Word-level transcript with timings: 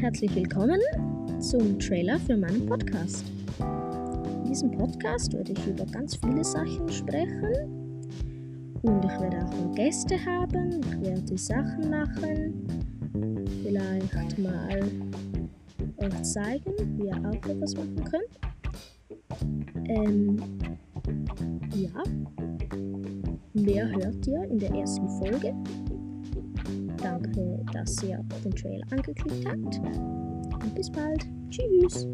herzlich 0.00 0.34
willkommen 0.34 0.80
zum 1.40 1.78
Trailer 1.78 2.18
für 2.20 2.34
meinen 2.34 2.64
Podcast. 2.64 3.22
In 3.58 4.44
diesem 4.44 4.70
Podcast 4.70 5.30
werde 5.34 5.52
ich 5.52 5.66
über 5.66 5.84
ganz 5.84 6.16
viele 6.16 6.42
Sachen 6.42 6.88
sprechen 6.88 8.00
und 8.80 9.04
ich 9.04 9.20
werde 9.20 9.44
auch 9.44 9.74
Gäste 9.74 10.16
haben, 10.24 10.80
ich 10.80 11.00
werde 11.02 11.36
Sachen 11.36 11.90
machen, 11.90 12.66
vielleicht 13.62 14.38
mal 14.38 14.80
euch 15.98 16.22
zeigen, 16.22 16.72
wie 16.96 17.08
ihr 17.08 17.18
auch 17.18 17.50
etwas 17.50 17.74
machen 17.74 18.02
könnt. 18.04 18.40
Ähm, 19.86 20.36
ja, 21.74 22.02
mehr 23.52 23.86
hört 23.90 24.26
ihr 24.26 24.44
in 24.44 24.58
der 24.58 24.70
ersten 24.70 25.10
Folge. 25.18 25.54
Danke, 27.02 27.64
dass 27.72 28.02
ihr 28.02 28.22
den 28.44 28.52
Trail 28.52 28.82
angeklickt 28.90 29.46
habt. 29.46 29.78
Und 30.62 30.74
bis 30.74 30.90
bald. 30.90 31.26
Tschüss. 31.50 32.06